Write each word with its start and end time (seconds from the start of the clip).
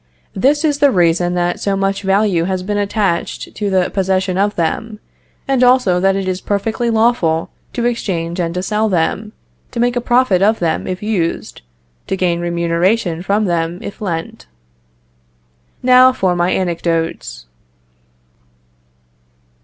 This 0.33 0.65
is 0.65 0.79
the 0.79 0.89
reason 0.89 1.35
that 1.35 1.59
so 1.59 1.75
much 1.77 2.01
value 2.01 2.45
has 2.45 2.63
been 2.63 2.79
attached 2.79 3.53
to 3.53 3.69
the 3.69 3.91
possession 3.91 4.35
of 4.35 4.55
them, 4.55 4.99
and 5.47 5.63
also 5.63 5.99
that 5.99 6.15
it 6.15 6.27
is 6.27 6.41
perfectly 6.41 6.89
lawful 6.89 7.51
to 7.73 7.85
exchange 7.85 8.39
and 8.39 8.51
to 8.55 8.63
sell 8.63 8.89
them, 8.89 9.33
to 9.69 9.79
make 9.79 9.95
a 9.95 10.01
profit 10.01 10.41
of 10.41 10.57
them 10.57 10.87
if 10.87 11.03
used, 11.03 11.61
to 12.07 12.17
gain 12.17 12.39
remuneration 12.39 13.21
from 13.21 13.45
them 13.45 13.77
if 13.83 14.01
lent. 14.01 14.47
Now 15.83 16.11
for 16.13 16.35
my 16.35 16.49
anecdotes. 16.49 17.45